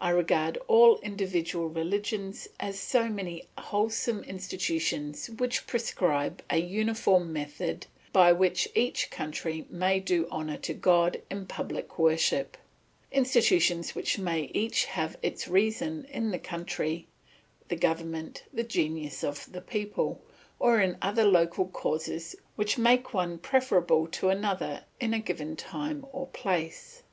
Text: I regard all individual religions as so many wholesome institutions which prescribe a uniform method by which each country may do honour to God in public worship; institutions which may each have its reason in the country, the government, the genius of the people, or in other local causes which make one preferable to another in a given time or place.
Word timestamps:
I 0.00 0.08
regard 0.10 0.58
all 0.66 0.98
individual 0.98 1.68
religions 1.68 2.48
as 2.58 2.76
so 2.80 3.08
many 3.08 3.46
wholesome 3.56 4.24
institutions 4.24 5.28
which 5.30 5.68
prescribe 5.68 6.42
a 6.50 6.56
uniform 6.56 7.32
method 7.32 7.86
by 8.12 8.32
which 8.32 8.66
each 8.74 9.10
country 9.12 9.66
may 9.70 10.00
do 10.00 10.26
honour 10.28 10.56
to 10.56 10.74
God 10.74 11.22
in 11.30 11.46
public 11.46 12.00
worship; 12.00 12.56
institutions 13.12 13.94
which 13.94 14.18
may 14.18 14.50
each 14.52 14.86
have 14.86 15.16
its 15.22 15.46
reason 15.46 16.04
in 16.06 16.32
the 16.32 16.40
country, 16.40 17.06
the 17.68 17.76
government, 17.76 18.42
the 18.52 18.64
genius 18.64 19.22
of 19.22 19.52
the 19.52 19.60
people, 19.62 20.20
or 20.58 20.80
in 20.80 20.98
other 21.00 21.22
local 21.22 21.68
causes 21.68 22.34
which 22.56 22.76
make 22.76 23.14
one 23.14 23.38
preferable 23.38 24.08
to 24.08 24.30
another 24.30 24.84
in 25.00 25.14
a 25.14 25.20
given 25.20 25.54
time 25.54 26.04
or 26.10 26.26
place. 26.26 27.04